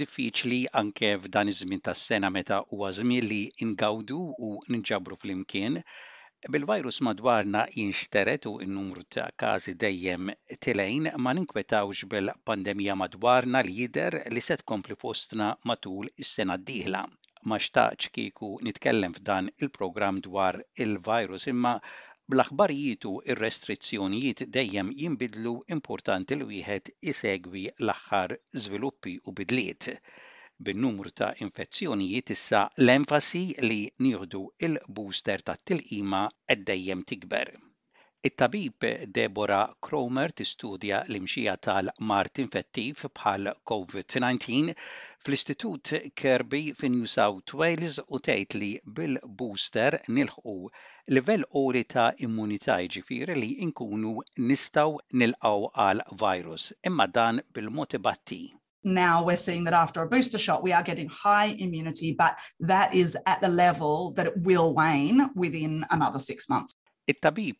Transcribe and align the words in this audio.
diffiċli 0.00 0.58
anke 0.80 1.08
f'dan 1.24 1.50
iż-żmien 1.52 1.82
tas-sena 1.88 2.30
meta 2.36 2.60
huwa 2.72 2.88
żmien 2.96 3.26
li 3.30 3.40
ngawdu 3.72 4.18
u 4.48 4.50
nġabru 4.76 5.18
flimkien. 5.22 5.78
Bil-virus 6.52 6.98
madwarna 7.06 7.60
jinxteret 7.76 8.48
u 8.50 8.54
n-numru 8.64 9.04
ta' 9.14 9.28
każi 9.40 9.74
dejjem 9.84 10.32
tilejn 10.64 11.10
ma 11.24 11.34
ninkwetawx 11.38 12.06
bil-pandemija 12.12 12.96
madwarna 13.02 13.60
li 13.66 13.76
jider 13.80 14.18
li 14.34 14.42
se 14.48 14.58
tkompli 14.62 14.98
fostna 15.04 15.52
matul 15.70 16.10
is-sena 16.24 16.56
d-dieħla 16.62 17.02
ma 17.50 17.56
xtaċ 17.64 18.10
kiku 18.16 18.48
nitkellem 18.66 19.14
f'dan 19.18 19.50
il-programm 19.62 20.18
dwar 20.26 20.58
il-virus 20.84 21.46
imma 21.52 21.74
bl 22.32 22.40
aħbarijiet 22.42 23.06
u 23.08 23.10
restrizzjonijiet 23.38 24.42
dejjem 24.56 24.92
jinbidlu 25.00 25.52
importanti 25.76 26.38
li 26.42 26.46
wieħed 26.52 26.88
isegwi 27.12 27.66
l-aħħar 27.72 28.34
żviluppi 28.64 29.14
u 29.32 29.36
bidliet. 29.42 29.90
Bin-numru 30.70 31.12
ta' 31.24 31.30
infezzjonijiet 31.50 32.34
issa 32.38 32.64
l-enfasi 32.88 33.44
li 33.68 33.80
nieħdu 34.08 34.44
il-booster 34.70 35.46
tat-tilqima 35.50 36.26
qed 36.32 36.68
dejjem 36.74 37.08
tikber. 37.12 37.56
It-tabib 38.26 38.84
Deborah 39.16 39.64
Cromer 39.86 40.30
tistudja 40.36 41.00
l-imxija 41.10 41.56
tal-mart 41.66 42.38
infettiv 42.38 43.00
bħal 43.18 43.48
COVID-19 43.70 44.68
fl-Istitut 44.76 45.90
Kirby 46.20 46.60
fin 46.82 46.92
New 47.00 47.08
South 47.14 47.54
Wales 47.62 47.96
u 47.98 48.20
tgħid 48.28 48.54
li 48.62 48.68
bil-booster 48.98 49.96
nilħu 50.20 50.54
livell 51.16 51.42
qoli 51.56 51.82
ta' 51.96 52.12
immunità 52.28 52.76
ġifiri 52.94 53.34
li 53.40 53.50
nkunu 53.72 54.14
nistaw 54.52 54.94
nilqaw 55.24 55.66
għal 55.88 56.04
virus 56.22 56.68
imma 56.92 57.08
dan 57.18 57.40
bil-motibatti. 57.58 58.40
now 58.84 59.24
we're 59.24 59.36
seeing 59.46 59.64
that 59.64 59.74
after 59.82 60.00
a 60.04 60.08
booster 60.14 60.38
shot, 60.38 60.62
we 60.62 60.72
are 60.72 60.82
getting 60.92 61.08
high 61.08 61.50
immunity, 61.66 62.12
but 62.22 62.36
that 62.60 62.92
is 62.94 63.16
at 63.26 63.40
the 63.40 63.48
level 63.48 64.12
that 64.14 64.26
it 64.26 64.34
will 64.42 64.72
wane 64.76 65.30
within 65.36 65.84
another 65.92 66.18
six 66.20 66.48
months 66.48 66.72
it-tabib 67.08 67.58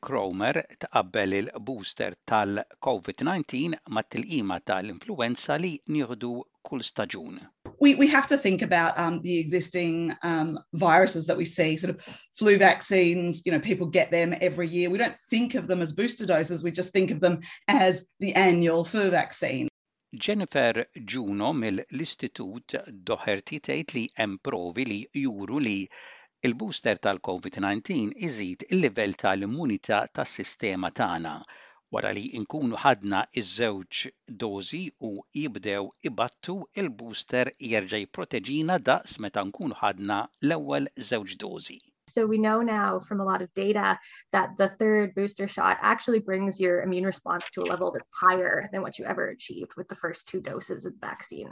Cromer 0.00 0.54
tqabbel 0.80 1.32
il-booster 1.38 2.12
tal-COVID-19 2.30 3.74
mat-tilqima 3.96 4.58
tal-influenza 4.64 5.56
li 5.60 5.72
nieħdu 5.88 6.30
kull 6.64 6.82
staġun. 6.84 7.38
We, 7.80 7.94
we 7.94 8.06
have 8.08 8.26
to 8.28 8.36
think 8.38 8.62
about 8.62 8.98
um, 8.98 9.20
the 9.22 9.38
existing 9.38 10.14
um, 10.22 10.58
viruses 10.74 11.26
that 11.26 11.36
we 11.36 11.44
see, 11.44 11.76
sort 11.76 11.94
of 11.94 12.06
flu 12.38 12.58
vaccines, 12.58 13.42
you 13.44 13.52
know, 13.52 13.60
people 13.60 13.86
get 13.86 14.10
them 14.10 14.34
every 14.40 14.68
year. 14.68 14.90
We 14.90 14.98
don't 14.98 15.16
think 15.30 15.54
of 15.54 15.66
them 15.66 15.80
as 15.80 15.92
booster 15.92 16.26
doses, 16.26 16.62
we 16.62 16.70
just 16.70 16.92
think 16.92 17.10
of 17.10 17.20
them 17.20 17.40
as 17.68 18.06
the 18.20 18.34
annual 18.34 18.84
flu 18.84 19.10
vaccine. 19.10 19.68
Jennifer 20.14 20.86
Juno 21.04 21.52
mill-Istitut 21.52 22.74
Doherty 23.04 23.60
tgħid 23.60 23.92
li 23.94 24.08
hemm 24.18 24.38
provi 24.42 24.84
li 24.84 25.00
juru 25.14 25.60
li 25.62 25.80
Il-booster 26.42 26.96
tal-COVID-19 27.04 28.12
iżid 28.26 28.62
il-livell 28.72 29.12
tal-immunità 29.22 29.96
tas-sistema 30.18 30.88
tagħna 31.00 31.32
wara 31.96 32.12
li 32.18 32.22
nkunu 32.40 32.78
ħadna 32.84 33.18
iż-żewġ 33.40 33.98
dożi 34.44 34.80
u 35.04 35.10
jibdew 35.36 35.90
ibattu 36.10 36.54
il-booster 36.82 37.50
jerġa' 37.72 38.00
jipproteġina 38.04 38.78
daqs 38.86 39.18
meta 39.26 39.44
nkunu 39.50 39.76
ħadna 39.82 40.20
l-ewwel 40.48 40.88
żewġ 41.10 41.34
dożi. 41.44 41.76
So 42.14 42.24
we 42.26 42.38
know 42.46 42.62
now 42.70 43.00
from 43.08 43.20
a 43.20 43.26
lot 43.32 43.42
of 43.42 43.52
data 43.62 43.98
that 44.32 44.56
the 44.56 44.68
third 44.80 45.14
booster 45.14 45.46
shot 45.46 45.76
actually 45.92 46.20
brings 46.30 46.58
your 46.58 46.80
immune 46.80 47.04
response 47.04 47.50
to 47.50 47.60
a 47.62 47.68
level 47.74 47.92
that's 47.92 48.14
higher 48.24 48.70
than 48.72 48.80
what 48.80 48.98
you 48.98 49.04
ever 49.04 49.28
achieved 49.28 49.76
with 49.76 49.88
the 49.88 50.00
first 50.04 50.26
two 50.26 50.40
doses 50.40 50.86
of 50.86 50.94
the 50.98 51.06
vaccine. 51.06 51.50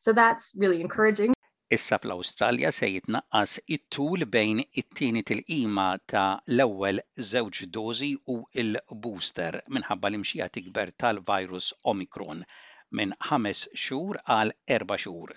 So 0.00 0.14
that's 0.14 0.50
really 0.56 0.80
encouraging. 0.80 1.34
Issa 1.74 1.96
fl-Awstralja 2.02 2.70
se 2.76 2.86
jitnaqqas 2.92 3.50
it-tul 3.74 4.24
bejn 4.36 4.62
it-tieni 4.80 5.20
til-qima 5.30 5.84
ta' 6.12 6.32
l-ewwel 6.54 6.98
żewġ 7.28 7.60
dożi 7.76 8.08
u 8.34 8.34
l-booster 8.62 9.58
minħabba 9.76 10.10
l-imxija 10.10 10.48
tikber 10.56 10.90
tal-virus 11.04 11.68
Omicron 11.92 12.42
minn 13.00 13.14
ħames 13.28 13.60
xhur 13.84 14.18
għal 14.38 14.52
erba' 14.78 14.98
xhur. 15.04 15.30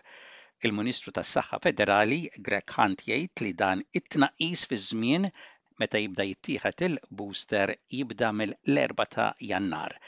Il-Ministru 0.66 1.14
tas-Saħħa 1.20 1.62
Federali 1.68 2.20
Greg 2.50 2.76
Hunt 2.80 3.06
jgħid 3.12 3.46
li 3.46 3.54
dan 3.66 3.86
it-tnaqqis 4.02 4.66
fi 4.72 4.82
żmien 4.88 5.30
meta 5.84 6.02
jibda 6.06 6.28
jittieħed 6.32 6.88
il-booster 6.90 7.78
jibda 8.00 8.34
mill-4 8.42 9.10
ta' 9.18 9.34
Jannar. 9.54 10.00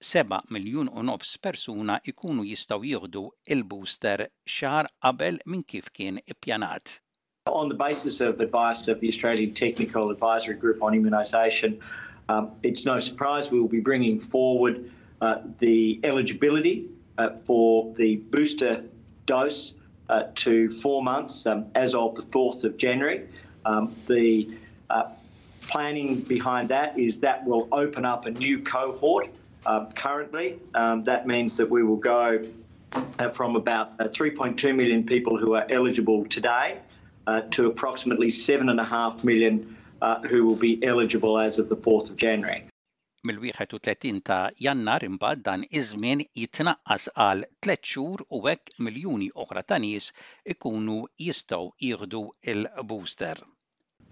7 0.00 0.40
miljun 0.50 0.88
u 0.94 1.02
nofs 1.02 1.36
persuna 1.42 1.98
jieħdu 2.08 3.22
booster 3.72 4.22
qabel 4.46 5.38
minn 5.46 5.64
kif 5.74 5.88
kien 5.98 6.18
ippjanat. 6.34 6.96
On 7.50 7.68
the 7.68 7.74
basis 7.74 8.20
of 8.20 8.40
advice 8.40 8.86
of 8.88 9.00
the 9.00 9.08
Australian 9.08 9.52
Technical 9.52 10.10
Advisory 10.12 10.54
Group 10.54 10.82
on 10.82 10.92
Immunisation, 10.94 11.78
um, 12.28 12.52
it's 12.62 12.86
no 12.86 13.00
surprise 13.00 13.50
we 13.50 13.58
will 13.60 13.68
be 13.68 13.80
bringing 13.80 14.18
forward 14.18 14.90
uh, 15.20 15.42
the 15.58 16.00
eligibility 16.04 16.88
uh, 17.18 17.36
for 17.36 17.92
the 17.96 18.16
booster 18.30 18.84
dose 19.26 19.74
uh, 20.08 20.22
to 20.36 20.70
four 20.70 21.02
months 21.02 21.46
um, 21.46 21.66
as 21.74 21.94
of 21.94 22.14
the 22.14 22.22
4th 22.22 22.64
of 22.64 22.76
January. 22.78 23.24
Um, 23.66 23.94
the 24.06 24.48
uh, 24.88 25.10
planning 25.68 26.20
behind 26.20 26.68
that 26.68 26.98
is 26.98 27.20
that 27.20 27.46
will 27.46 27.68
open 27.72 28.04
up 28.04 28.26
a 28.26 28.30
new 28.30 28.60
cohort 28.60 29.28
uh, 29.66 29.86
currently. 29.94 30.58
Um, 30.74 31.04
that 31.04 31.26
means 31.26 31.56
that 31.56 31.68
we 31.70 31.82
will 31.82 31.96
go 32.18 32.44
uh, 33.18 33.28
from 33.30 33.56
about 33.56 33.92
uh, 33.98 34.08
3.2 34.08 34.74
million 34.74 35.04
people 35.04 35.38
who 35.38 35.54
are 35.54 35.66
eligible 35.70 36.24
today 36.26 36.78
uh 37.26 37.40
to 37.56 37.66
approximately 37.72 38.26
7.5 38.28 39.24
million 39.24 39.74
uh 40.02 40.20
who 40.28 40.44
will 40.46 40.60
be 40.68 40.76
eligible 40.84 41.38
as 41.40 41.58
of 41.58 41.70
the 41.70 41.76
4th 41.76 42.10
of 42.12 42.16
January. 42.24 42.64
mill-31 43.26 44.20
ta' 44.28 44.50
jannar 44.66 45.00
imbagħad 45.08 45.42
dan 45.48 45.64
iż-żmien 45.80 46.20
jitnaqqas 46.42 47.08
għal 47.26 47.46
3 47.68 47.80
xhur 47.92 48.26
u 48.38 48.42
hekk 48.48 48.76
miljuni 48.88 49.30
oħra 49.46 49.64
ta' 49.72 49.80
nies 49.86 50.10
ikunu 50.54 50.98
jistgħu 51.28 51.62
jieħdu 51.88 52.22
il-booster. 52.54 53.40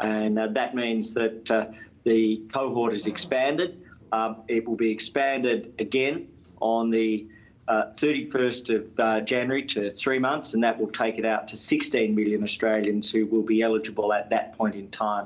And 0.00 0.38
uh, 0.38 0.48
that 0.52 0.74
means 0.74 1.14
that 1.14 1.50
uh, 1.50 1.66
the 2.04 2.42
cohort 2.52 2.94
is 2.94 3.06
expanded. 3.06 3.78
Uh 4.12 4.34
it 4.48 4.68
will 4.68 4.76
be 4.76 4.90
expanded 4.90 5.60
again 5.78 6.28
on 6.60 6.90
the 6.90 7.26
uh, 7.68 7.84
31st 7.96 8.64
of 8.78 9.00
uh, 9.00 9.20
January 9.22 9.64
to 9.64 9.90
three 9.90 10.18
months, 10.18 10.52
and 10.54 10.62
that 10.62 10.78
will 10.78 10.90
take 10.92 11.16
it 11.18 11.24
out 11.24 11.48
to 11.48 11.56
16 11.56 12.14
million 12.14 12.42
Australians 12.42 13.10
who 13.10 13.24
will 13.26 13.42
be 13.54 13.62
eligible 13.62 14.12
at 14.12 14.28
that 14.30 14.52
point 14.58 14.74
in 14.74 14.90
time. 14.90 15.24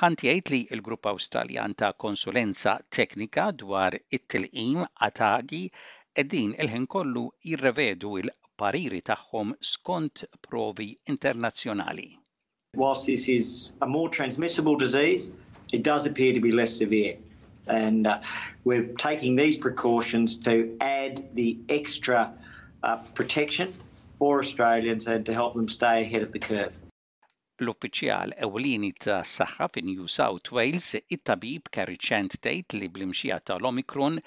ħanti 0.00 0.30
jgħid 0.30 0.52
li 0.54 0.60
l-Grupp 0.78 1.10
Awstraljan 1.12 1.76
ta' 1.76 1.92
konsulenza 1.92 2.76
teknika 2.98 3.46
dwar 3.64 3.92
it-tilqim 3.98 4.82
għatagi 5.08 5.64
din 6.34 6.56
il-ħin 6.62 6.86
kollu 6.96 7.26
jirrevedu 7.50 8.16
il-pariri 8.22 9.02
tagħhom 9.10 9.52
skont 9.72 10.24
provi 10.48 10.92
internazzjonali. 11.14 12.08
Whilst 12.76 13.06
this 13.06 13.26
is 13.28 13.72
a 13.80 13.86
more 13.86 14.10
transmissible 14.10 14.76
disease, 14.76 15.30
it 15.72 15.82
does 15.82 16.04
appear 16.04 16.34
to 16.34 16.40
be 16.40 16.52
less 16.52 16.76
severe. 16.76 17.16
And 17.66 18.06
uh, 18.06 18.20
we're 18.64 18.88
taking 19.08 19.34
these 19.34 19.56
precautions 19.56 20.36
to 20.48 20.76
add 20.82 21.24
the 21.32 21.58
extra 21.70 22.34
uh, 22.82 22.96
protection 23.14 23.72
for 24.18 24.40
Australians 24.44 25.06
and 25.06 25.24
to 25.24 25.32
help 25.32 25.54
them 25.54 25.70
stay 25.70 26.02
ahead 26.04 26.22
of 26.26 26.32
the 26.36 26.42
curve. 26.50 26.76
l-uffiċjal 27.66 28.34
ewlieni 28.44 28.90
ta' 29.02 29.22
saħħa 29.24 29.66
fi 29.72 29.80
New 29.86 30.04
South 30.12 30.50
Wales, 30.52 30.90
it-tabib 31.08 31.70
Carrie 31.72 31.96
Chant 31.96 32.34
li 32.76 32.90
bl-imxija 32.92 33.38
omicron 33.70 34.18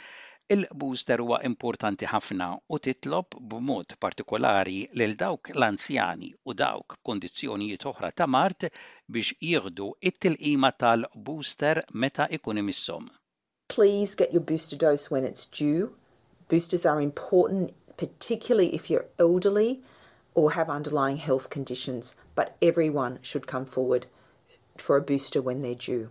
il-booster 0.50 1.22
huwa 1.22 1.38
importanti 1.46 2.08
ħafna 2.10 2.46
u 2.74 2.80
titlob 2.82 3.36
b'mod 3.38 3.94
partikolari 4.02 4.80
lil 4.98 5.12
dawk 5.20 5.52
l-anzjani 5.54 6.32
u 6.50 6.56
dawk 6.58 6.96
kondizzjonijiet 7.06 7.86
oħra 7.92 8.10
ta' 8.18 8.26
mart 8.28 8.66
biex 9.06 9.36
jieħdu 9.46 9.92
it-tilqima 10.12 10.72
tal-booster 10.82 11.84
meta 11.94 12.26
ikun 12.34 12.64
imissom. 12.64 13.06
Please 13.70 14.16
get 14.16 14.34
your 14.34 14.42
booster 14.42 14.76
dose 14.76 15.12
when 15.12 15.24
it's 15.24 15.46
due. 15.46 15.92
Boosters 16.50 16.84
are 16.86 17.00
important 17.00 17.72
particularly 17.98 18.74
if 18.74 18.90
you're 18.90 19.06
elderly 19.20 19.82
or 20.34 20.54
have 20.58 20.68
underlying 20.70 21.18
health 21.18 21.50
conditions, 21.52 22.16
but 22.34 22.56
everyone 22.62 23.20
should 23.22 23.46
come 23.46 23.66
forward 23.66 24.08
for 24.78 24.96
a 24.98 25.02
booster 25.02 25.42
when 25.44 25.62
they're 25.62 25.76
due. 25.76 26.10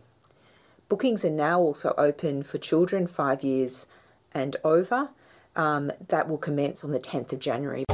Bookings 0.89 1.25
are 1.25 1.39
now 1.49 1.59
also 1.59 1.93
open 1.99 2.45
for 2.45 2.59
children 2.59 3.07
5 3.09 3.43
years 3.43 3.89
and 4.33 4.57
over. 4.65 5.11
Um, 5.57 5.91
that 6.09 6.29
will 6.29 6.39
commence 6.39 6.85
on 6.85 6.93
the 6.93 7.01
10th 7.01 7.33
of 7.33 7.41
January. 7.41 7.85